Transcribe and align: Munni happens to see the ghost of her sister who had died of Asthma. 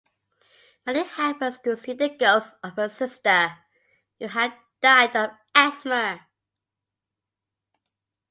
Munni 0.87 1.03
happens 1.05 1.59
to 1.59 1.77
see 1.77 1.93
the 1.93 2.09
ghost 2.09 2.55
of 2.63 2.75
her 2.75 2.89
sister 2.89 3.55
who 4.17 4.29
had 4.29 4.51
died 4.81 5.15
of 5.15 5.29
Asthma. 5.53 6.25